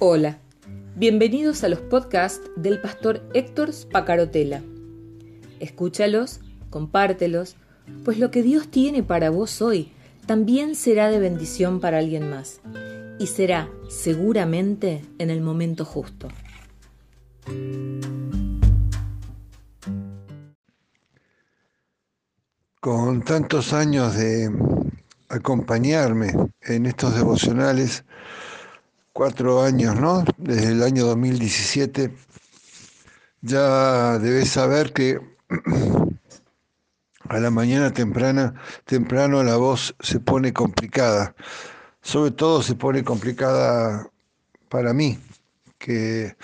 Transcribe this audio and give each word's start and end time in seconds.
Hola, 0.00 0.38
bienvenidos 0.94 1.64
a 1.64 1.68
los 1.68 1.80
podcasts 1.80 2.48
del 2.54 2.80
pastor 2.80 3.20
Héctor 3.34 3.72
Spacarotela. 3.72 4.62
Escúchalos, 5.58 6.38
compártelos, 6.70 7.56
pues 8.04 8.20
lo 8.20 8.30
que 8.30 8.44
Dios 8.44 8.68
tiene 8.68 9.02
para 9.02 9.30
vos 9.30 9.60
hoy 9.60 9.90
también 10.24 10.76
será 10.76 11.08
de 11.10 11.18
bendición 11.18 11.80
para 11.80 11.98
alguien 11.98 12.30
más 12.30 12.60
y 13.18 13.26
será 13.26 13.68
seguramente 13.88 15.04
en 15.18 15.30
el 15.30 15.40
momento 15.40 15.84
justo. 15.84 16.28
Con 22.78 23.24
tantos 23.24 23.72
años 23.72 24.14
de 24.14 24.48
acompañarme 25.28 26.32
en 26.60 26.86
estos 26.86 27.16
devocionales, 27.16 28.04
cuatro 29.18 29.62
años, 29.64 30.00
¿no? 30.00 30.24
Desde 30.36 30.70
el 30.70 30.80
año 30.80 31.04
2017, 31.04 32.14
ya 33.40 34.16
debes 34.20 34.48
saber 34.48 34.92
que 34.92 35.18
a 37.28 37.40
la 37.40 37.50
mañana 37.50 37.92
temprana, 37.92 38.54
temprano 38.84 39.42
la 39.42 39.56
voz 39.56 39.96
se 39.98 40.20
pone 40.20 40.52
complicada. 40.52 41.34
Sobre 42.00 42.30
todo 42.30 42.62
se 42.62 42.76
pone 42.76 43.02
complicada 43.02 44.08
para 44.68 44.94
mí, 44.94 45.18
que 45.78 46.36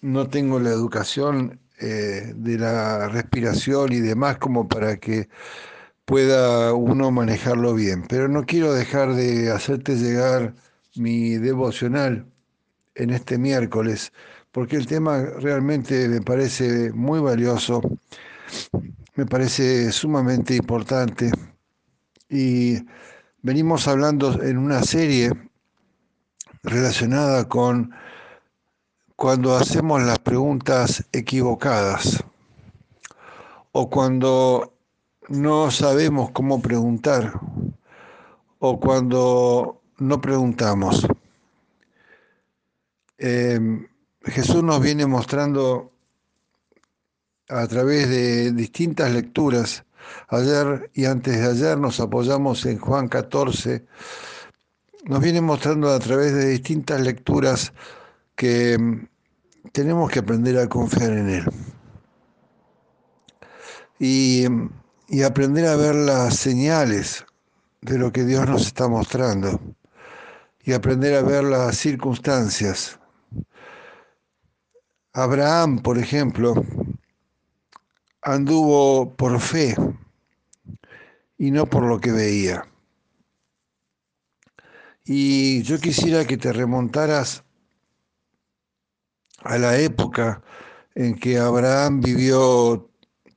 no 0.00 0.26
tengo 0.30 0.58
la 0.58 0.70
educación 0.70 1.60
eh, 1.80 2.32
de 2.34 2.56
la 2.56 3.08
respiración 3.08 3.92
y 3.92 4.00
demás 4.00 4.38
como 4.38 4.68
para 4.68 4.96
que 4.96 5.28
pueda 6.06 6.72
uno 6.72 7.10
manejarlo 7.10 7.74
bien. 7.74 8.06
Pero 8.08 8.26
no 8.26 8.46
quiero 8.46 8.72
dejar 8.72 9.12
de 9.12 9.50
hacerte 9.50 9.96
llegar 9.96 10.54
mi 10.96 11.36
devocional 11.36 12.26
en 12.94 13.10
este 13.10 13.38
miércoles, 13.38 14.12
porque 14.52 14.76
el 14.76 14.86
tema 14.86 15.22
realmente 15.38 16.08
me 16.08 16.20
parece 16.20 16.92
muy 16.92 17.20
valioso, 17.20 17.80
me 19.14 19.26
parece 19.26 19.92
sumamente 19.92 20.56
importante. 20.56 21.30
Y 22.28 22.78
venimos 23.42 23.88
hablando 23.88 24.42
en 24.42 24.58
una 24.58 24.82
serie 24.82 25.30
relacionada 26.62 27.48
con 27.48 27.92
cuando 29.16 29.54
hacemos 29.56 30.02
las 30.02 30.18
preguntas 30.18 31.04
equivocadas 31.12 32.24
o 33.72 33.90
cuando 33.90 34.72
no 35.28 35.70
sabemos 35.70 36.30
cómo 36.32 36.60
preguntar 36.60 37.38
o 38.58 38.80
cuando 38.80 39.79
no 40.00 40.20
preguntamos. 40.20 41.06
Em, 43.18 43.86
Jesús 44.22 44.62
nos 44.62 44.80
viene 44.80 45.06
mostrando 45.06 45.92
a 47.48 47.66
través 47.66 48.08
de 48.08 48.52
distintas 48.52 49.12
lecturas. 49.12 49.84
Ayer 50.28 50.90
y 50.94 51.04
antes 51.04 51.38
de 51.38 51.46
ayer 51.46 51.78
nos 51.78 52.00
apoyamos 52.00 52.64
en 52.64 52.78
Juan 52.78 53.08
14. 53.08 53.84
Nos 55.04 55.20
viene 55.20 55.40
mostrando 55.40 55.90
a 55.90 55.98
través 55.98 56.32
de 56.32 56.48
distintas 56.48 57.00
lecturas 57.00 57.72
que 58.36 58.74
em, 58.74 59.06
tenemos 59.72 60.10
que 60.10 60.20
aprender 60.20 60.58
a 60.58 60.68
confiar 60.68 61.12
en 61.12 61.28
Él. 61.28 61.44
Y, 63.98 64.46
y 65.08 65.22
aprender 65.22 65.66
a 65.66 65.76
ver 65.76 65.94
las 65.94 66.36
señales 66.36 67.26
de 67.82 67.98
lo 67.98 68.12
que 68.12 68.24
Dios 68.24 68.48
nos 68.48 68.66
está 68.66 68.88
mostrando 68.88 69.60
y 70.62 70.72
aprender 70.72 71.14
a 71.14 71.22
ver 71.22 71.44
las 71.44 71.76
circunstancias. 71.76 72.98
Abraham, 75.12 75.80
por 75.80 75.98
ejemplo, 75.98 76.54
anduvo 78.22 79.14
por 79.14 79.40
fe 79.40 79.74
y 81.38 81.50
no 81.50 81.66
por 81.66 81.84
lo 81.84 82.00
que 82.00 82.12
veía. 82.12 82.64
Y 85.04 85.62
yo 85.62 85.80
quisiera 85.80 86.24
que 86.26 86.36
te 86.36 86.52
remontaras 86.52 87.42
a 89.42 89.58
la 89.58 89.78
época 89.78 90.42
en 90.94 91.18
que 91.18 91.38
Abraham 91.38 92.00
vivió 92.00 92.88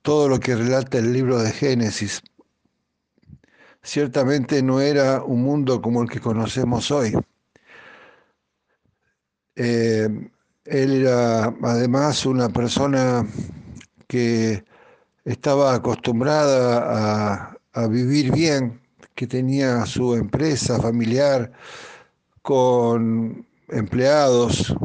todo 0.02 0.28
lo 0.28 0.40
que 0.40 0.56
relata 0.56 0.98
el 0.98 1.14
libro 1.14 1.42
de 1.42 1.52
Génesis, 1.52 2.22
ciertamente 3.84 4.64
no 4.64 4.80
era 4.80 5.22
un 5.24 5.44
mundo 5.44 5.82
como 5.82 6.02
el 6.02 6.10
que 6.10 6.20
conocemos 6.22 6.90
hoy. 6.92 7.14
Eh, 9.56 10.10
él 10.66 10.92
era 11.02 11.54
además 11.62 12.26
una 12.26 12.50
persona 12.50 13.28
que 14.08 14.64
estaba 15.26 15.76
acostumbrada 15.76 17.52
a, 17.52 17.58
a, 17.74 17.88
vivir 17.88 18.32
bien, 18.32 18.82
que 19.14 19.28
tenía 19.28 19.86
su 19.86 20.16
empresa 20.16 20.80
familiar 20.80 21.52
con 22.42 23.46
empleados, 23.70 24.76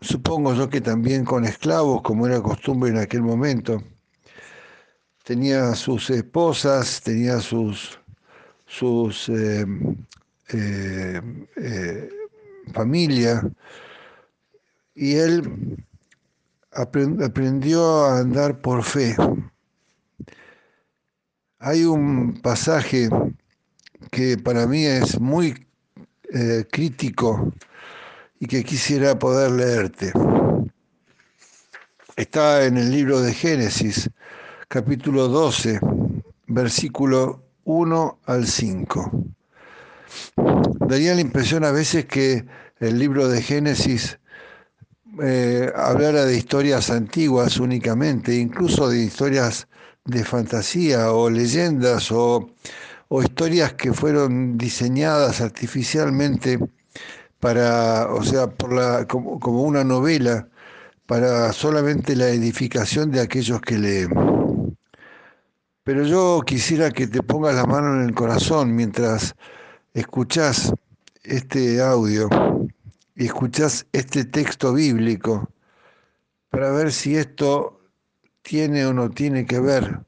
supongo 0.00 0.54
yo 0.54 0.68
que 0.68 0.80
también 0.80 1.24
con 1.24 1.44
esclavos, 1.44 2.02
como 2.02 2.26
era 2.26 2.40
costumbre 2.42 2.90
en 2.90 2.98
aquel 2.98 3.22
momento. 3.22 3.82
Tenía 5.24 5.74
sus 5.74 6.10
esposas, 6.10 7.02
tenía 7.02 7.40
sus 7.40 7.99
sus 8.70 9.28
eh, 9.28 9.66
eh, 10.52 11.20
eh, 11.56 12.08
familia 12.72 13.42
y 14.94 15.16
él 15.16 15.84
aprendió 16.70 18.04
a 18.04 18.20
andar 18.20 18.60
por 18.60 18.84
fe. 18.84 19.16
Hay 21.58 21.84
un 21.84 22.40
pasaje 22.40 23.08
que 24.12 24.38
para 24.38 24.66
mí 24.66 24.86
es 24.86 25.20
muy 25.20 25.66
crítico 26.70 27.52
y 28.38 28.46
que 28.46 28.62
quisiera 28.62 29.18
poder 29.18 29.50
leerte. 29.50 30.12
Está 32.14 32.64
en 32.64 32.76
el 32.76 32.90
libro 32.90 33.20
de 33.20 33.34
Génesis, 33.34 34.08
capítulo 34.68 35.26
12, 35.26 35.80
versículo 36.46 37.49
1 37.64 38.18
al 38.26 38.46
5. 38.46 39.10
Daría 40.86 41.14
la 41.14 41.20
impresión 41.20 41.64
a 41.64 41.70
veces 41.70 42.06
que 42.06 42.44
el 42.80 42.98
libro 42.98 43.28
de 43.28 43.42
Génesis 43.42 44.18
eh, 45.22 45.70
hablara 45.74 46.24
de 46.24 46.36
historias 46.36 46.90
antiguas 46.90 47.58
únicamente, 47.58 48.34
incluso 48.36 48.88
de 48.88 49.02
historias 49.02 49.68
de 50.04 50.24
fantasía 50.24 51.12
o 51.12 51.28
leyendas 51.28 52.10
o, 52.10 52.50
historias 53.22 53.74
que 53.74 53.92
fueron 53.92 54.56
diseñadas 54.56 55.40
artificialmente 55.40 56.58
para, 57.40 58.06
o 58.12 58.22
sea, 58.22 58.46
por 58.48 58.72
la, 58.72 59.06
como, 59.06 59.40
como 59.40 59.62
una 59.62 59.82
novela 59.82 60.48
para 61.06 61.52
solamente 61.52 62.14
la 62.14 62.28
edificación 62.28 63.10
de 63.10 63.20
aquellos 63.20 63.60
que 63.60 63.78
leen. 63.78 64.10
Pero 65.84 66.04
yo 66.04 66.42
quisiera 66.46 66.90
que 66.90 67.06
te 67.06 67.22
pongas 67.22 67.54
la 67.54 67.64
mano 67.64 67.94
en 68.00 68.08
el 68.08 68.14
corazón 68.14 68.74
mientras 68.74 69.34
escuchás 69.94 70.72
este 71.22 71.80
audio 71.82 72.28
y 73.14 73.26
escuchás 73.26 73.86
este 73.92 74.24
texto 74.24 74.74
bíblico 74.74 75.50
para 76.50 76.70
ver 76.70 76.92
si 76.92 77.16
esto 77.16 77.80
tiene 78.42 78.84
o 78.86 78.92
no 78.92 79.10
tiene 79.10 79.46
que 79.46 79.60
ver 79.60 80.00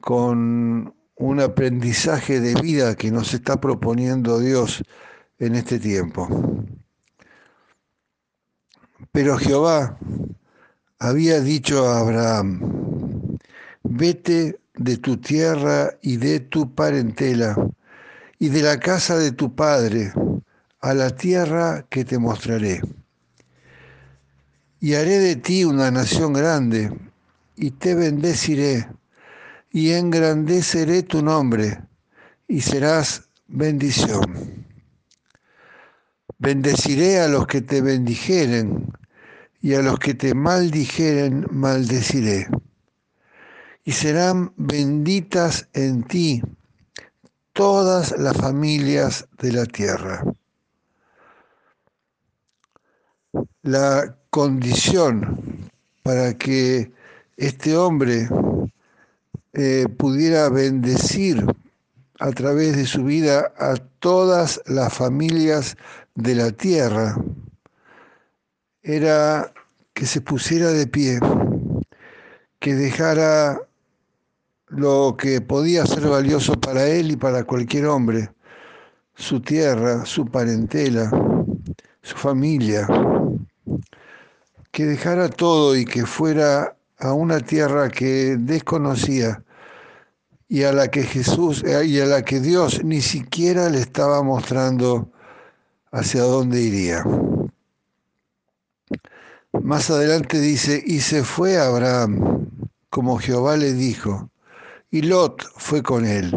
con 0.00 0.94
un 1.16 1.40
aprendizaje 1.40 2.40
de 2.40 2.54
vida 2.60 2.94
que 2.94 3.10
nos 3.10 3.34
está 3.34 3.60
proponiendo 3.60 4.38
Dios 4.38 4.82
en 5.38 5.54
este 5.54 5.78
tiempo. 5.78 6.28
Pero 9.12 9.36
Jehová 9.36 9.98
había 10.98 11.40
dicho 11.40 11.88
a 11.88 12.00
Abraham, 12.00 13.38
vete 13.82 14.58
de 14.78 14.96
tu 14.96 15.16
tierra 15.16 15.90
y 16.02 16.16
de 16.16 16.40
tu 16.40 16.74
parentela, 16.74 17.56
y 18.38 18.48
de 18.48 18.62
la 18.62 18.78
casa 18.78 19.18
de 19.18 19.32
tu 19.32 19.54
padre, 19.54 20.12
a 20.80 20.94
la 20.94 21.10
tierra 21.10 21.84
que 21.90 22.04
te 22.04 22.18
mostraré. 22.18 22.80
Y 24.80 24.94
haré 24.94 25.18
de 25.18 25.36
ti 25.36 25.64
una 25.64 25.90
nación 25.90 26.32
grande, 26.32 26.92
y 27.56 27.72
te 27.72 27.94
bendeciré, 27.94 28.88
y 29.72 29.90
engrandeceré 29.90 31.02
tu 31.02 31.22
nombre, 31.22 31.82
y 32.46 32.60
serás 32.60 33.28
bendición. 33.48 34.64
Bendeciré 36.38 37.18
a 37.18 37.26
los 37.26 37.48
que 37.48 37.60
te 37.60 37.82
bendijeren, 37.82 38.86
y 39.60 39.74
a 39.74 39.82
los 39.82 39.98
que 39.98 40.14
te 40.14 40.34
maldijeren 40.34 41.48
maldeciré 41.50 42.46
y 43.88 43.92
serán 43.92 44.52
benditas 44.58 45.66
en 45.72 46.02
ti 46.02 46.42
todas 47.54 48.14
las 48.18 48.36
familias 48.36 49.26
de 49.38 49.52
la 49.52 49.64
tierra. 49.64 50.22
la 53.62 54.14
condición 54.28 55.70
para 56.02 56.34
que 56.34 56.92
este 57.38 57.78
hombre 57.78 58.28
eh, 59.54 59.86
pudiera 59.96 60.50
bendecir 60.50 61.46
a 62.20 62.30
través 62.32 62.76
de 62.76 62.84
su 62.84 63.04
vida 63.04 63.54
a 63.56 63.76
todas 64.00 64.60
las 64.66 64.92
familias 64.92 65.78
de 66.14 66.34
la 66.34 66.50
tierra 66.50 67.16
era 68.82 69.50
que 69.94 70.04
se 70.04 70.20
pusiera 70.20 70.72
de 70.72 70.86
pie, 70.86 71.20
que 72.60 72.74
dejara 72.74 73.62
lo 74.70 75.16
que 75.18 75.40
podía 75.40 75.86
ser 75.86 76.06
valioso 76.08 76.54
para 76.54 76.86
él 76.86 77.12
y 77.12 77.16
para 77.16 77.44
cualquier 77.44 77.86
hombre, 77.86 78.30
su 79.14 79.40
tierra, 79.40 80.04
su 80.04 80.26
parentela, 80.26 81.10
su 82.02 82.16
familia, 82.16 82.86
que 84.70 84.84
dejara 84.84 85.28
todo 85.28 85.76
y 85.76 85.84
que 85.84 86.06
fuera 86.06 86.76
a 86.98 87.12
una 87.12 87.40
tierra 87.40 87.88
que 87.88 88.36
desconocía 88.38 89.42
y 90.48 90.62
a 90.62 90.72
la 90.72 90.88
que 90.88 91.02
Jesús 91.02 91.62
eh, 91.64 91.84
y 91.84 92.00
a 92.00 92.06
la 92.06 92.22
que 92.22 92.40
Dios 92.40 92.84
ni 92.84 93.00
siquiera 93.00 93.68
le 93.68 93.80
estaba 93.80 94.22
mostrando 94.22 95.10
hacia 95.90 96.22
dónde 96.22 96.60
iría. 96.60 97.04
Más 99.62 99.90
adelante 99.90 100.40
dice, 100.40 100.82
y 100.84 101.00
se 101.00 101.24
fue 101.24 101.58
Abraham, 101.58 102.48
como 102.90 103.18
Jehová 103.18 103.56
le 103.56 103.72
dijo, 103.72 104.30
y 104.90 105.02
Lot 105.02 105.42
fue 105.56 105.82
con 105.82 106.06
él. 106.06 106.34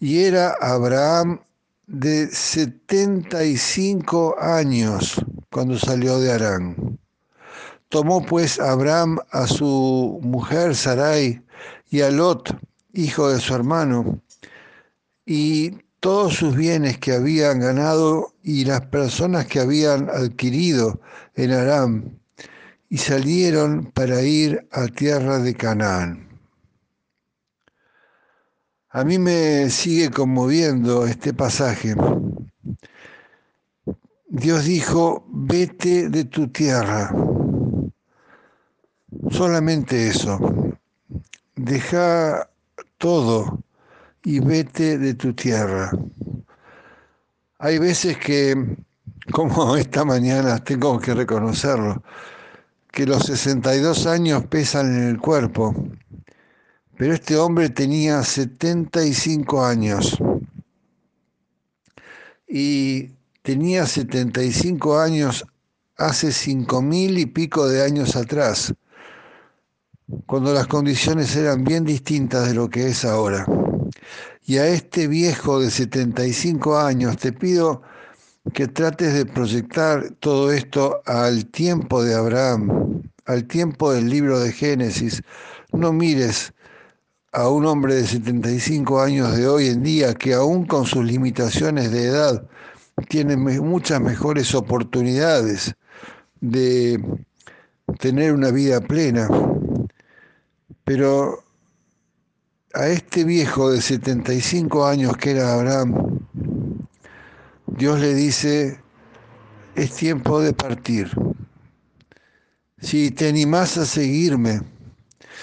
Y 0.00 0.20
era 0.20 0.56
Abraham 0.60 1.40
de 1.86 2.28
75 2.28 4.36
años 4.38 5.20
cuando 5.50 5.78
salió 5.78 6.20
de 6.20 6.32
Arán. 6.32 6.98
Tomó 7.88 8.24
pues 8.24 8.60
Abraham 8.60 9.18
a 9.30 9.46
su 9.46 10.20
mujer 10.22 10.76
Sarai 10.76 11.42
y 11.90 12.02
a 12.02 12.10
Lot, 12.10 12.54
hijo 12.92 13.30
de 13.30 13.40
su 13.40 13.54
hermano, 13.54 14.20
y 15.24 15.70
todos 16.00 16.34
sus 16.34 16.54
bienes 16.54 16.98
que 16.98 17.12
habían 17.12 17.60
ganado 17.60 18.34
y 18.42 18.64
las 18.64 18.82
personas 18.82 19.46
que 19.46 19.60
habían 19.60 20.10
adquirido 20.10 21.00
en 21.34 21.52
Aram, 21.52 22.18
y 22.90 22.98
salieron 22.98 23.90
para 23.92 24.22
ir 24.22 24.66
a 24.70 24.86
tierra 24.86 25.38
de 25.38 25.54
Canaán. 25.54 26.27
A 28.98 29.04
mí 29.04 29.16
me 29.16 29.70
sigue 29.70 30.10
conmoviendo 30.10 31.06
este 31.06 31.32
pasaje. 31.32 31.94
Dios 34.28 34.64
dijo, 34.64 35.24
vete 35.28 36.08
de 36.08 36.24
tu 36.24 36.48
tierra. 36.48 37.14
Solamente 39.30 40.08
eso. 40.08 40.40
Deja 41.54 42.50
todo 42.96 43.62
y 44.24 44.40
vete 44.40 44.98
de 44.98 45.14
tu 45.14 45.32
tierra. 45.32 45.92
Hay 47.60 47.78
veces 47.78 48.18
que, 48.18 48.78
como 49.30 49.76
esta 49.76 50.04
mañana, 50.04 50.58
tengo 50.58 50.98
que 50.98 51.14
reconocerlo, 51.14 52.02
que 52.90 53.06
los 53.06 53.26
62 53.26 54.08
años 54.08 54.44
pesan 54.46 54.92
en 54.92 55.08
el 55.08 55.18
cuerpo, 55.18 55.72
pero 56.98 57.14
este 57.14 57.36
hombre 57.36 57.70
tenía 57.70 58.24
75 58.24 59.64
años 59.64 60.18
y 62.48 63.12
tenía 63.42 63.86
75 63.86 64.98
años 64.98 65.46
hace 65.96 66.32
cinco 66.32 66.82
mil 66.82 67.18
y 67.18 67.26
pico 67.26 67.68
de 67.68 67.84
años 67.84 68.16
atrás 68.16 68.74
cuando 70.26 70.52
las 70.52 70.66
condiciones 70.66 71.36
eran 71.36 71.62
bien 71.62 71.84
distintas 71.84 72.48
de 72.48 72.54
lo 72.54 72.68
que 72.68 72.88
es 72.88 73.04
ahora. 73.04 73.46
Y 74.44 74.56
a 74.56 74.66
este 74.66 75.06
viejo 75.06 75.60
de 75.60 75.70
75 75.70 76.78
años 76.78 77.16
te 77.18 77.32
pido 77.32 77.82
que 78.54 78.66
trates 78.66 79.12
de 79.14 79.26
proyectar 79.26 80.10
todo 80.20 80.50
esto 80.50 81.02
al 81.04 81.46
tiempo 81.46 82.02
de 82.02 82.14
Abraham, 82.14 83.02
al 83.26 83.44
tiempo 83.44 83.92
del 83.92 84.08
libro 84.08 84.40
de 84.40 84.52
Génesis. 84.52 85.22
No 85.72 85.92
mires 85.92 86.54
a 87.38 87.48
un 87.48 87.66
hombre 87.66 87.94
de 87.94 88.04
75 88.04 89.00
años 89.00 89.36
de 89.36 89.46
hoy 89.46 89.68
en 89.68 89.84
día 89.84 90.12
que 90.12 90.34
aún 90.34 90.66
con 90.66 90.86
sus 90.86 91.04
limitaciones 91.04 91.92
de 91.92 92.06
edad 92.06 92.48
tiene 93.08 93.36
muchas 93.36 94.00
mejores 94.00 94.56
oportunidades 94.56 95.72
de 96.40 97.00
tener 98.00 98.32
una 98.32 98.50
vida 98.50 98.80
plena. 98.80 99.28
Pero 100.82 101.44
a 102.74 102.88
este 102.88 103.22
viejo 103.22 103.70
de 103.70 103.82
75 103.82 104.84
años 104.84 105.16
que 105.16 105.30
era 105.30 105.54
Abraham, 105.54 106.18
Dios 107.68 108.00
le 108.00 108.14
dice, 108.14 108.80
es 109.76 109.94
tiempo 109.94 110.40
de 110.40 110.54
partir. 110.54 111.08
Si 112.80 113.12
te 113.12 113.28
animás 113.28 113.78
a 113.78 113.86
seguirme, 113.86 114.60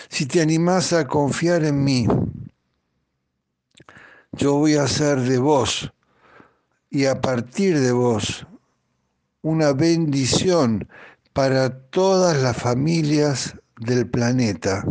si 0.10 0.26
te 0.26 0.42
animás 0.42 0.94
a 0.94 1.08
confiar 1.08 1.64
en 1.64 1.84
mí, 1.84 2.08
yo 4.32 4.54
voy 4.54 4.76
a 4.76 4.84
hacer 4.84 5.22
de 5.22 5.38
vos 5.38 5.92
y 6.90 7.06
a 7.06 7.22
partir 7.22 7.80
de 7.80 7.92
vos 7.92 8.46
una 9.42 9.74
bendición 9.74 10.88
para 11.34 11.70
todas 11.90 12.38
las 12.38 12.58
familias 12.58 13.56
del 13.80 14.10
planeta 14.10 14.86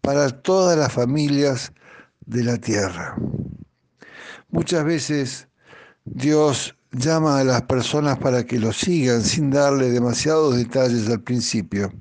para 0.00 0.30
todas 0.30 0.78
las 0.78 0.92
familias 0.92 1.72
de 2.26 2.44
la 2.44 2.58
tierra. 2.58 3.16
Muchas 4.50 4.84
veces 4.84 5.48
Dios 6.04 6.76
llama 6.92 7.38
a 7.38 7.44
las 7.44 7.62
personas 7.62 8.18
para 8.18 8.44
que 8.44 8.58
lo 8.58 8.72
sigan 8.72 9.22
sin 9.22 9.50
darle 9.50 9.90
demasiados 9.90 10.56
detalles 10.56 11.08
al 11.08 11.22
principio. 11.22 11.92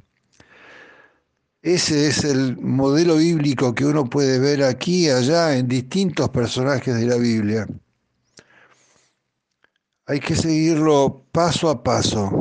Ese 1.61 2.07
es 2.07 2.23
el 2.23 2.57
modelo 2.57 3.17
bíblico 3.17 3.75
que 3.75 3.85
uno 3.85 4.05
puede 4.05 4.39
ver 4.39 4.63
aquí 4.63 5.07
y 5.07 5.09
allá 5.09 5.57
en 5.57 5.67
distintos 5.67 6.29
personajes 6.29 6.95
de 6.95 7.05
la 7.05 7.17
Biblia. 7.17 7.67
Hay 10.05 10.21
que 10.21 10.35
seguirlo 10.35 11.25
paso 11.33 11.69
a 11.69 11.83
paso. 11.83 12.31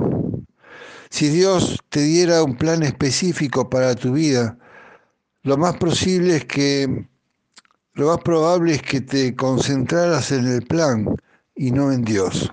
Si 1.11 1.28
Dios 1.31 1.78
te 1.88 2.00
diera 2.02 2.45
un 2.45 2.57
plan 2.57 2.85
específico 2.85 3.69
para 3.69 3.97
tu 3.97 4.12
vida, 4.12 4.57
lo 5.42 5.57
más 5.57 5.76
lo 7.95 8.07
más 8.07 8.19
probable 8.19 8.75
es 8.75 8.83
que 8.83 9.00
te 9.00 9.35
concentraras 9.35 10.31
en 10.31 10.47
el 10.47 10.62
plan 10.62 11.09
y 11.57 11.73
no 11.73 11.90
en 11.90 12.04
Dios. 12.04 12.52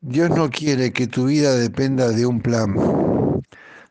Dios 0.00 0.30
no 0.30 0.50
quiere 0.50 0.92
que 0.92 1.06
tu 1.06 1.26
vida 1.26 1.54
dependa 1.54 2.08
de 2.08 2.26
un 2.26 2.40
plan, 2.40 2.74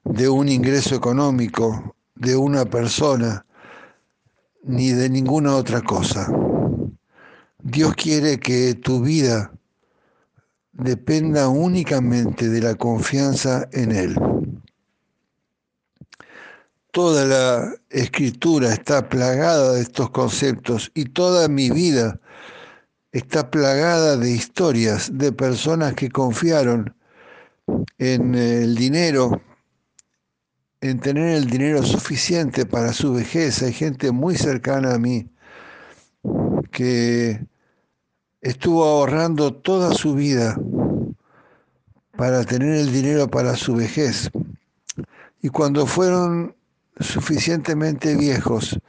de 0.06 0.30
un 0.30 0.48
ingreso 0.48 0.96
económico, 0.96 1.96
de 2.16 2.36
una 2.36 2.66
persona, 2.66 3.46
ni 4.64 4.92
de 4.92 5.10
ninguna 5.10 5.56
otra 5.56 5.82
cosa. 5.82 6.32
Dios 7.60 7.96
quiere 7.96 8.40
que 8.40 8.76
tu 8.76 9.02
vida 9.02 9.52
dependa 10.72 11.48
únicamente 11.50 12.50
de 12.50 12.62
la 12.62 12.76
confianza 12.76 13.68
en 13.72 13.92
Él. 13.92 14.16
Toda 16.92 17.26
la 17.26 17.76
escritura 17.90 18.74
está 18.74 19.10
plagada 19.10 19.74
de 19.74 19.82
estos 19.82 20.12
conceptos 20.12 20.92
y 20.94 21.06
toda 21.06 21.48
mi 21.48 21.70
vida 21.70 22.20
está 23.12 23.50
plagada 23.50 24.18
de 24.18 24.32
historias 24.32 25.10
de 25.12 25.32
personas 25.32 25.94
que 25.94 26.10
confiaron 26.10 26.96
en 27.98 28.36
el 28.36 28.76
dinero, 28.76 29.42
en 30.90 31.00
tener 31.00 31.30
el 31.30 31.48
dinero 31.48 31.82
suficiente 31.82 32.68
para 32.68 32.94
su 32.94 33.14
vejez. 33.14 33.64
Hay 33.64 33.74
gente 33.74 34.12
muy 34.12 34.36
cercana 34.36 34.94
a 34.94 35.00
mí 35.00 35.28
que 36.72 37.44
estuvo 38.42 38.84
ahorrando 38.84 39.52
toda 39.56 39.96
su 39.96 40.14
vida 40.14 40.56
para 42.16 42.44
tener 42.44 42.76
el 42.76 42.94
dinero 42.94 43.28
para 43.28 43.56
su 43.56 43.76
vejez. 43.76 44.30
Y 45.42 45.50
cuando 45.50 45.88
fueron 45.88 46.56
suficientemente 47.00 48.16
viejos 48.16 48.80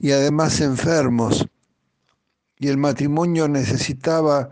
y 0.00 0.10
además 0.10 0.60
enfermos, 0.60 1.46
y 2.58 2.66
el 2.66 2.78
matrimonio 2.78 3.46
necesitaba 3.46 4.50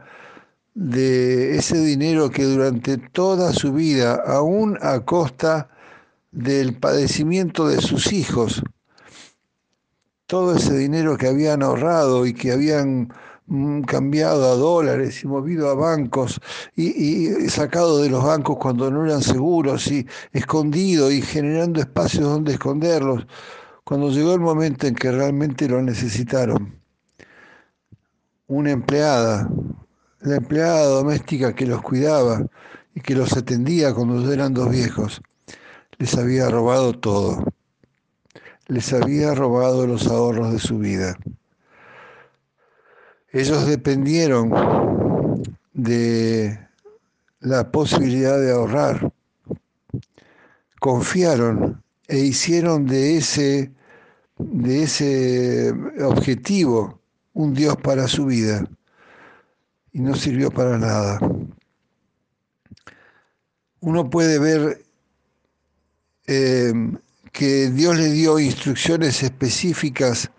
de 0.75 1.57
ese 1.57 1.79
dinero 1.81 2.31
que 2.31 2.45
durante 2.45 2.97
toda 2.97 3.53
su 3.53 3.73
vida, 3.73 4.23
aún 4.25 4.79
a 4.81 5.01
costa 5.01 5.69
del 6.33 6.75
padecimiento 6.79 7.69
de 7.69 7.81
sus 7.81 8.13
hijos, 8.13 8.63
todo 10.27 10.57
ese 10.57 10.77
dinero 10.77 11.19
que 11.19 11.29
habían 11.29 11.63
ahorrado 11.63 12.27
y 12.27 12.33
que 12.33 12.53
habían 12.53 13.13
mm, 13.47 13.83
cambiado 13.83 14.51
a 14.51 14.57
dólares 14.57 15.23
y 15.23 15.29
movido 15.29 15.69
a 15.69 15.75
bancos 15.75 16.41
y, 16.75 16.87
y, 16.87 17.49
sacado 17.51 18.01
de 18.01 18.09
los 18.09 18.25
bancos 18.25 18.57
cuando 18.59 18.91
no 18.91 19.05
eran 19.05 19.21
seguros 19.23 19.87
y 19.89 20.07
escondido 20.33 21.13
y 21.13 21.21
generando 21.21 21.81
espacios 21.81 22.25
donde 22.25 22.55
esconderlos, 22.55 23.27
cuando 23.85 24.11
llegó 24.11 24.33
el 24.33 24.41
momento 24.41 24.87
en 24.87 24.95
que 24.95 25.13
realmente 25.13 25.69
lo 25.69 25.83
necesitaron. 25.83 26.81
Una 28.47 28.71
empleada, 28.71 29.51
la 30.21 30.37
empleada 30.37 30.87
doméstica 30.87 31.55
que 31.55 31.67
los 31.67 31.83
cuidaba 31.83 32.43
y 32.95 33.01
que 33.01 33.15
los 33.15 33.37
atendía 33.37 33.93
cuando 33.93 34.33
eran 34.33 34.55
dos 34.55 34.71
viejos, 34.71 35.21
les 36.03 36.19
había 36.19 36.51
robado 36.51 36.93
todo 36.95 37.45
les 38.67 38.93
había 38.93 39.37
robado 39.37 39.87
los 39.87 40.09
ahorros 40.09 40.53
de 40.53 40.59
su 40.59 40.79
vida. 40.79 41.17
Ellos 43.31 43.67
dependieron 43.67 44.51
de 45.75 46.59
la 47.39 47.71
posibilidad 47.71 48.41
de 48.41 48.51
ahorrar, 48.51 49.13
confiaron 50.81 51.81
e 52.09 52.19
hicieron 52.19 52.87
de 52.87 53.19
ese, 53.19 53.71
de 54.39 54.83
ese 54.83 55.73
objetivo 56.03 57.01
un 57.33 57.55
Dios 57.55 57.77
para 57.77 58.09
su 58.09 58.27
vida 58.27 58.65
y 59.93 60.01
no 60.01 60.17
sirvió 60.17 60.51
para 60.51 60.79
nada. 60.79 61.21
Uno 63.81 64.11
puede 64.11 64.41
ver 64.41 64.83
eh, 66.27 66.73
que 67.33 67.71
Dios 67.71 67.97
le 67.97 68.11
dio 68.11 68.39
instrucciones 68.39 69.23
específicas, 69.23 70.31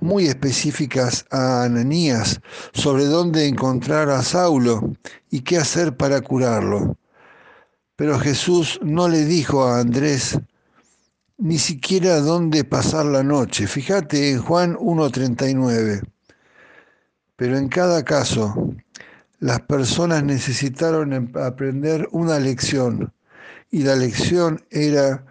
muy 0.00 0.26
específicas 0.26 1.24
a 1.30 1.64
Ananías 1.64 2.40
sobre 2.72 3.04
dónde 3.04 3.46
encontrar 3.46 4.10
a 4.10 4.22
Saulo 4.22 4.92
y 5.30 5.40
qué 5.40 5.58
hacer 5.58 5.96
para 5.96 6.20
curarlo. 6.20 6.96
Pero 7.96 8.18
Jesús 8.18 8.80
no 8.82 9.08
le 9.08 9.24
dijo 9.24 9.64
a 9.64 9.80
Andrés 9.80 10.38
ni 11.38 11.58
siquiera 11.58 12.20
dónde 12.20 12.64
pasar 12.64 13.06
la 13.06 13.22
noche. 13.22 13.66
Fíjate 13.66 14.30
en 14.30 14.42
Juan 14.42 14.76
1.39. 14.76 16.02
Pero 17.36 17.56
en 17.56 17.68
cada 17.68 18.04
caso, 18.04 18.74
las 19.40 19.60
personas 19.62 20.22
necesitaron 20.22 21.12
em, 21.12 21.32
aprender 21.36 22.08
una 22.12 22.38
lección 22.38 23.12
y 23.72 23.82
la 23.82 23.96
lección 23.96 24.62
era 24.70 25.24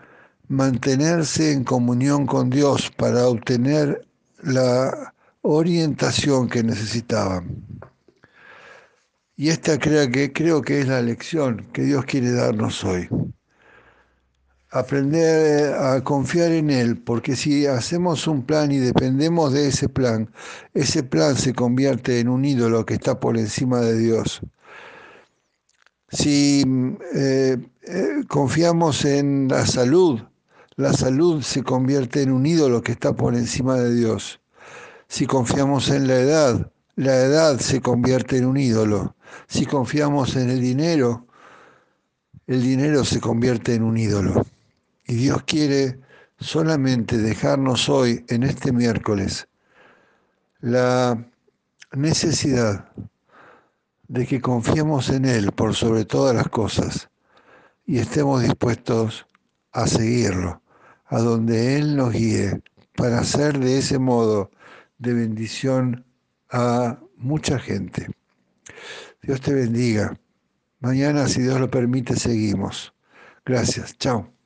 mantenerse 0.50 1.54
en 1.54 1.64
comunión 1.64 2.26
con 2.26 2.50
Dios 2.50 2.92
para 2.98 3.28
obtener 3.28 4.06
la 4.42 5.14
orientación 5.44 6.50
que 6.50 6.64
necesitaban. 6.64 7.64
Y 9.38 9.50
esta 9.50 9.78
creo 9.78 10.10
que, 10.12 10.34
creo 10.34 10.62
que 10.62 10.82
es 10.82 10.88
la 10.88 11.02
lección 11.02 11.68
que 11.72 11.84
Dios 11.84 12.04
quiere 12.06 12.32
darnos 12.32 12.84
hoy. 12.84 13.08
Aprender 14.72 15.76
a 15.76 16.04
confiar 16.04 16.52
en 16.52 16.72
Él, 16.72 16.98
porque 16.98 17.36
si 17.36 17.68
hacemos 17.68 18.26
un 18.26 18.44
plan 18.44 18.72
y 18.72 18.80
dependemos 18.80 19.54
de 19.54 19.68
ese 19.68 19.88
plan, 19.88 20.32
ese 20.74 21.04
plan 21.04 21.36
se 21.36 21.54
convierte 21.54 22.20
en 22.20 22.28
un 22.28 22.44
ídolo 22.44 22.86
que 22.86 22.96
está 22.96 23.20
por 23.20 23.38
encima 23.38 23.82
de 23.82 23.98
Dios. 24.00 24.42
Si 26.12 26.64
eh, 27.16 27.58
eh, 27.84 28.08
confiamos 28.28 29.06
en 29.06 29.48
la 29.48 29.66
salud, 29.66 30.22
la 30.76 30.92
salud 30.92 31.42
se 31.42 31.64
convierte 31.64 32.22
en 32.22 32.32
un 32.32 32.46
ídolo 32.46 32.82
que 32.82 32.92
está 32.92 33.14
por 33.14 33.34
encima 33.34 33.76
de 33.76 33.96
Dios. 33.96 34.42
Si 35.08 35.26
confiamos 35.26 35.90
en 35.90 36.08
la 36.08 36.16
edad, 36.16 36.72
la 36.96 37.16
edad 37.16 37.60
se 37.60 37.82
convierte 37.82 38.38
en 38.38 38.46
un 38.46 38.58
ídolo. 38.58 39.16
Si 39.48 39.66
confiamos 39.66 40.36
en 40.36 40.50
el 40.50 40.60
dinero, 40.60 41.26
el 42.48 42.62
dinero 42.62 43.06
se 43.06 43.22
convierte 43.22 43.76
en 43.76 43.84
un 43.84 43.98
ídolo. 43.98 44.46
Y 45.08 45.16
Dios 45.16 45.44
quiere 45.44 46.00
solamente 46.40 47.18
dejarnos 47.18 47.88
hoy, 47.88 48.26
en 48.28 48.44
este 48.44 48.74
miércoles, 48.74 49.48
la 50.60 51.26
necesidad 51.94 52.90
de 54.12 54.28
que 54.28 54.42
confiemos 54.42 55.10
en 55.10 55.24
Él 55.24 55.54
por 55.54 55.74
sobre 55.74 56.04
todas 56.04 56.36
las 56.36 56.50
cosas 56.50 57.10
y 57.86 58.00
estemos 58.00 58.42
dispuestos 58.44 59.26
a 59.72 59.88
seguirlo, 59.88 60.62
a 61.06 61.20
donde 61.20 61.78
Él 61.78 61.96
nos 61.96 62.12
guíe, 62.12 62.62
para 62.94 63.20
hacer 63.20 63.58
de 63.58 63.78
ese 63.78 64.00
modo 64.00 64.52
de 64.98 65.14
bendición 65.14 66.06
a 66.50 67.00
mucha 67.16 67.58
gente. 67.58 68.10
Dios 69.22 69.40
te 69.40 69.54
bendiga. 69.54 70.20
Mañana, 70.82 71.30
si 71.30 71.44
Dios 71.44 71.62
lo 71.62 71.72
permite, 71.72 72.18
seguimos. 72.18 72.94
Gracias. 73.46 73.98
Chao. 73.98 74.41